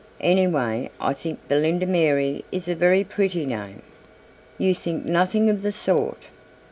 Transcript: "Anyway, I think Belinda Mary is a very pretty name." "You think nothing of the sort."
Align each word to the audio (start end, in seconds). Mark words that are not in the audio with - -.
"Anyway, 0.21 0.89
I 0.99 1.13
think 1.13 1.47
Belinda 1.47 1.85
Mary 1.85 2.43
is 2.51 2.67
a 2.67 2.73
very 2.73 3.03
pretty 3.03 3.45
name." 3.45 3.83
"You 4.57 4.73
think 4.73 5.05
nothing 5.05 5.47
of 5.47 5.61
the 5.61 5.71
sort." 5.71 6.23